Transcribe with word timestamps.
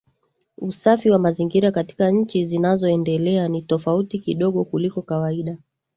Usafi 0.57 1.09
wa 1.09 1.19
mazingira 1.19 1.71
katika 1.71 2.11
nchi 2.11 2.45
zinazoendelea 2.45 3.47
ni 3.47 3.61
tofauti 3.61 4.19
kidogo 4.19 4.63
kuliko 4.65 5.01
kawaida 5.01 5.57